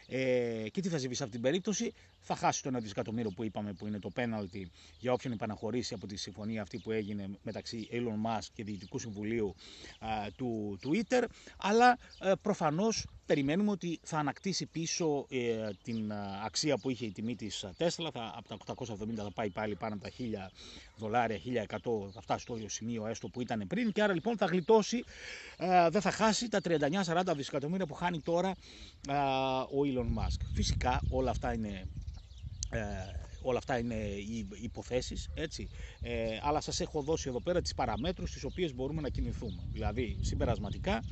Ε, 0.09 0.69
και 0.71 0.81
τι 0.81 0.89
θα 0.89 0.99
συμβεί 0.99 1.15
σε 1.15 1.23
αυτή 1.23 1.35
την 1.35 1.45
περίπτωση, 1.45 1.93
θα 2.21 2.37
χάσει 2.37 2.63
το 2.63 2.71
1 2.77 2.81
δισεκατομμύριο 2.81 3.31
που 3.31 3.45
είπαμε 3.45 3.73
που 3.73 3.87
είναι 3.87 3.99
το 3.99 4.11
πέναλτι 4.11 4.71
για 4.99 5.13
όποιον 5.13 5.33
επαναχωρήσει 5.33 5.95
από 5.95 6.07
τη 6.07 6.17
συμφωνία 6.17 6.63
αυτή 6.63 6.79
που 6.79 6.91
έγινε 6.91 7.29
μεταξύ 7.43 7.89
Elon 7.93 8.31
Musk 8.31 8.47
και 8.53 8.65
Διοικητικού 8.65 8.99
Συμβουλίου 8.99 9.55
α, 9.99 10.09
του 10.37 10.79
Twitter, 10.83 11.25
αλλά 11.57 11.89
α, 12.19 12.31
ε, 12.31 12.35
προφανώς 12.43 13.07
περιμένουμε 13.27 13.71
ότι 13.71 13.99
θα 14.03 14.19
ανακτήσει 14.19 14.67
πίσω 14.67 15.27
ε, 15.31 15.71
την 15.83 16.13
αξία 16.45 16.79
που 16.79 16.91
είχε 16.91 17.07
η 17.07 17.11
τιμή 17.13 17.37
της 17.37 17.65
Tesla, 17.79 18.09
θα, 18.13 18.43
από 18.49 18.65
τα 18.65 18.75
870 18.95 19.15
θα 19.17 19.31
πάει 19.35 19.51
πάλι 19.51 19.75
πάνω 19.75 19.95
από 19.95 20.03
τα 20.05 20.11
1000 20.49 20.51
δολάρια, 20.97 21.39
1100, 21.69 22.11
θα 22.13 22.21
φτάσει 22.21 22.43
στο 22.43 22.57
ίδιο 22.57 22.69
σημείο 22.69 23.07
έστω 23.07 23.29
που 23.29 23.41
ήταν 23.41 23.65
πριν 23.69 23.93
και 23.93 24.03
άρα 24.03 24.13
λοιπόν 24.15 24.37
θα 24.37 24.47
γλιτώσει, 24.47 25.05
ε, 25.57 25.89
δεν 25.91 26.01
θα 26.01 26.11
χάσει 26.11 26.49
τα 26.49 26.61
39-40 26.65 27.33
δισεκατομμύρια 27.37 27.87
που 27.87 27.95
χάνει 27.95 28.21
τώρα 28.21 28.55
ο 29.71 29.81
Elon 29.85 30.21
Musk. 30.23 30.41
Φυσικά 30.55 31.03
όλα 31.11 31.31
αυτά 31.31 31.55
είναι 31.55 31.89
ε, 32.71 32.79
όλα 33.43 33.59
αυτά 33.59 33.79
είναι 33.79 33.95
οι 33.95 34.47
υποθέσεις, 34.63 35.29
έτσι. 35.35 35.69
Ε, 36.01 36.39
αλλά 36.43 36.61
σας 36.61 36.81
έχω 36.81 37.03
δώσει 37.03 37.29
εδώ 37.29 37.41
πέρα 37.41 37.61
τις 37.61 37.75
παραμέτρους 37.75 38.33
τις 38.33 38.45
οποίες 38.45 38.75
μπορούμε 38.75 39.01
να 39.01 39.09
κινηθούμε. 39.09 39.63
Δηλαδή, 39.73 40.19
συμπερασματικά, 40.21 41.03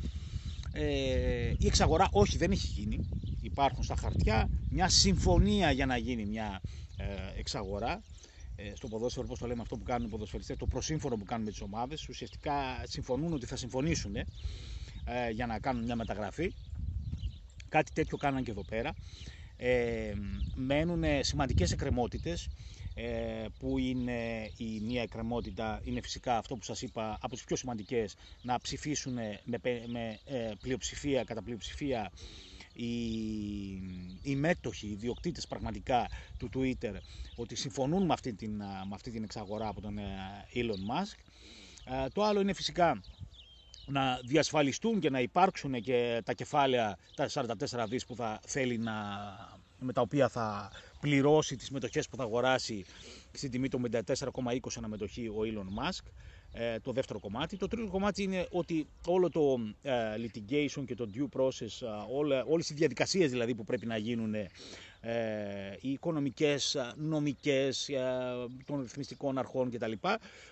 ε, 0.73 1.53
η 1.59 1.67
εξαγορά 1.67 2.09
όχι 2.13 2.37
δεν 2.37 2.51
έχει 2.51 2.67
γίνει. 2.67 3.09
Υπάρχουν 3.43 3.83
στα 3.85 3.97
χαρτιά 3.97 4.49
μια 4.71 4.89
συμφωνία 4.89 5.71
για 5.71 5.87
να 5.87 5.97
γίνει 5.97 6.25
μια 6.25 6.61
ε, 6.97 7.39
εξαγορά. 7.39 8.03
Ε, 8.57 8.73
στο 8.75 8.89
ποδόσφαιρο, 8.89 9.27
πώς 9.27 9.39
το 9.39 9.47
λέμε 9.47 9.63
αυτό 9.63 9.77
που 9.77 9.85
κάνουν 9.85 10.07
οι 10.07 10.11
ποδοσφαιριστές, 10.11 10.57
το 10.57 10.67
προσύμφωνο 10.67 11.17
που 11.17 11.25
κάνουν 11.25 11.45
με 11.45 11.51
τις 11.51 11.61
ομάδες, 11.61 12.09
ουσιαστικά 12.09 12.53
συμφωνούν 12.87 13.33
ότι 13.33 13.47
θα 13.47 13.57
συμφωνήσουν 13.57 14.17
ε, 14.17 14.27
για 15.33 15.47
να 15.47 15.59
κάνουν 15.59 15.85
μια 15.85 15.97
μεταγραφή. 15.97 16.55
Κάτι 17.69 17.93
τέτοιο 17.93 18.17
κάναν 18.17 18.45
και 18.45 18.51
εδώ 18.51 18.65
πέρα 18.65 18.95
ε, 19.57 20.13
μένουν 20.55 21.03
σημαντικές 21.21 21.73
εκκρεμότητες 21.73 22.45
ε, 22.45 22.51
που 23.59 23.79
είναι 23.79 24.51
η 24.57 24.81
μία 24.81 25.03
εκκρεμότητα 25.03 25.81
είναι 25.85 26.01
φυσικά 26.01 26.37
αυτό 26.37 26.57
που 26.57 26.65
σας 26.65 26.83
είπα 26.83 27.19
από 27.21 27.35
τις 27.35 27.45
πιο 27.45 27.57
σημαντικές 27.57 28.15
να 28.43 28.61
ψηφίσουν 28.61 29.13
με, 29.13 29.59
με 29.87 30.19
ε, 30.25 30.51
πλειοψηφία, 30.61 31.25
κατά 31.25 31.43
πλειοψηφία 31.43 32.11
οι, 32.73 32.93
οι 34.23 34.37
μέτοχοι, 34.37 34.87
οι 34.87 34.95
διοκτήτες 34.95 35.47
πραγματικά 35.47 36.09
του 36.39 36.51
Twitter 36.55 36.95
ότι 37.37 37.55
συμφωνούν 37.55 38.07
με 38.07 38.13
αυτή 38.13 38.33
την, 38.33 38.57
με 38.57 38.95
αυτή 38.95 39.11
την 39.11 39.23
εξαγορά 39.23 39.69
από 39.69 39.81
τον 39.81 39.99
ε, 39.99 40.03
Elon 40.55 40.91
Musk. 40.93 41.19
Το 42.13 42.23
άλλο 42.23 42.41
είναι 42.41 42.53
φυσικά 42.53 43.01
να 43.87 44.21
διασφαλιστούν 44.25 45.01
και 45.01 45.11
να 45.11 45.21
υπάρξουν 45.21 45.81
και 45.81 46.23
τα 46.25 46.33
κεφάλαια, 46.33 46.99
τα 47.15 47.29
44 47.33 47.87
δις 47.89 48.07
που 48.07 48.15
θα 48.15 48.41
θέλει 48.47 48.79
να, 48.79 48.95
με 49.83 49.93
τα 49.93 50.01
οποία 50.01 50.29
θα 50.29 50.71
πληρώσει 51.01 51.57
τις 51.57 51.71
μετοχές 51.71 52.09
που 52.09 52.17
θα 52.17 52.23
αγοράσει 52.23 52.85
στην 53.33 53.51
τιμή 53.51 53.69
των 53.69 53.85
54,20 53.93 54.59
αναμετοχή 54.77 55.29
ο 55.29 55.39
Elon 55.41 55.83
Musk. 55.83 56.05
Ε, 56.55 56.79
το 56.79 56.93
δεύτερο 56.93 57.21
κομμάτι. 57.21 57.57
Το 57.57 57.69
τρίτο 57.69 57.89
κομμάτι 57.91 58.23
είναι 58.23 58.47
ότι 58.51 58.87
όλο 59.07 59.31
το 59.31 59.59
ε, 59.83 59.93
litigation 60.17 60.85
και 60.87 60.95
το 60.95 61.11
due 61.15 61.41
process, 61.41 61.83
ε, 61.83 62.15
όλα, 62.17 62.45
όλες 62.45 62.71
οι 62.71 62.75
διαδικασίες 62.75 63.31
δηλαδή 63.31 63.55
που 63.55 63.65
πρέπει 63.65 63.87
να 63.87 63.97
γίνουν 63.97 64.35
ε, 64.35 64.49
οι 65.81 65.91
οικονομικές, 65.91 66.77
νομικές, 66.97 67.89
ε, 67.89 68.01
των 68.67 68.81
ρυθμιστικών 68.81 69.39
αρχών 69.39 69.71
κτλ. 69.71 69.93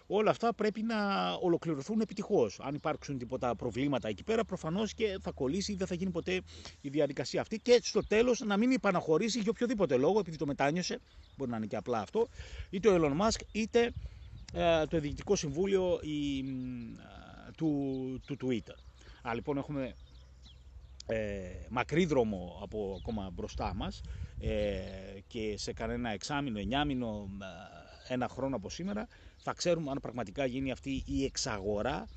Όλα 0.06 0.30
αυτά 0.30 0.54
πρέπει 0.54 0.82
να 0.82 1.30
ολοκληρωθούν 1.32 2.00
επιτυχώς. 2.00 2.60
Αν 2.60 2.74
υπάρξουν 2.74 3.18
τίποτα 3.18 3.56
προβλήματα 3.56 4.08
εκεί 4.08 4.24
πέρα, 4.24 4.44
προφανώς 4.44 4.94
και 4.94 5.18
θα 5.22 5.30
κολλήσει 5.30 5.72
ή 5.72 5.74
δεν 5.74 5.86
θα 5.86 5.94
γίνει 5.94 6.10
ποτέ 6.10 6.40
η 6.80 6.88
διαδικασία 6.88 7.40
αυτή 7.40 7.58
και 7.58 7.80
στο 7.82 8.06
τέλος 8.06 8.40
να 8.40 8.56
μην 8.56 8.70
υπαναχωρήσει 8.70 9.38
για 9.38 9.50
οποιοδήποτε 9.50 9.96
λόγο, 9.96 10.18
επειδή 10.18 10.36
το 10.36 10.46
μετάνιωσε, 10.46 11.00
μπορεί 11.36 11.50
να 11.50 11.56
είναι 11.56 11.66
και 11.66 11.76
απλά 11.76 11.98
αυτό, 12.00 12.28
είτε 12.70 12.88
ο 12.88 12.94
Elon 12.94 13.26
Musk 13.26 13.40
είτε 13.52 13.92
ε, 14.52 14.86
το 14.86 15.00
Διοικητικό 15.00 15.36
Συμβούλιο 15.36 16.00
η, 16.02 16.44
του, 17.56 18.20
του 18.26 18.36
Twitter. 18.44 18.74
Α, 19.28 19.34
λοιπόν 19.34 19.56
έχουμε 19.56 19.94
ε, 21.06 21.40
μακρύ 21.68 22.04
δρόμο 22.04 22.58
από 22.62 22.96
ακόμα 23.00 23.30
μπροστά 23.32 23.74
μας 23.74 24.00
ε, 24.40 24.78
και 25.26 25.54
σε 25.58 25.72
κανένα 25.72 26.10
εξάμηνο, 26.10 26.58
εννιάμηνο, 26.58 27.28
ε, 28.08 28.12
ένα 28.12 28.28
χρόνο 28.28 28.56
από 28.56 28.70
σήμερα 28.70 29.08
θα 29.36 29.52
ξέρουμε 29.52 29.90
αν 29.90 29.98
πραγματικά 30.00 30.46
γίνει 30.46 30.70
αυτή 30.70 31.02
η 31.06 31.24
εξαγορά 31.24 32.08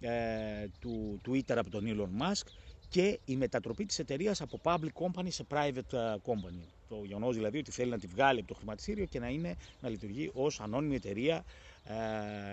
ε, 0.00 0.66
του 0.80 1.20
Twitter 1.28 1.56
από 1.56 1.70
τον 1.70 1.84
Elon 1.86 2.22
Musk 2.22 2.46
και 2.88 3.20
η 3.24 3.36
μετατροπή 3.36 3.84
της 3.86 3.98
εταιρείας 3.98 4.40
από 4.40 4.60
public 4.62 4.92
company 4.94 5.26
σε 5.28 5.46
private 5.48 5.92
ε, 5.92 6.14
company. 6.24 6.64
Το 6.88 7.04
γεγονός 7.04 7.34
δηλαδή 7.34 7.58
ότι 7.58 7.70
θέλει 7.70 7.90
να 7.90 7.98
τη 7.98 8.06
βγάλει 8.06 8.38
από 8.38 8.48
το 8.48 8.54
χρηματιστήριο 8.54 9.04
και 9.04 9.18
να, 9.18 9.28
είναι, 9.28 9.56
να 9.80 9.88
λειτουργεί 9.88 10.30
ως 10.34 10.60
ανώνυμη 10.60 10.94
εταιρεία 10.94 11.36
ε, 11.36 11.42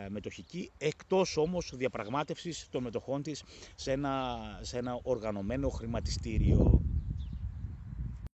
μετοχική, 0.09 0.71
εκτός 0.77 1.37
όμως 1.37 1.71
διαπραγμάτευσης 1.75 2.67
των 2.69 2.83
μετοχών 2.83 3.21
της 3.23 3.43
σε 3.75 3.91
ένα, 3.91 4.37
σε 4.61 4.77
ένα 4.77 4.99
οργανωμένο 5.03 5.69
χρηματιστήριο. 5.69 6.81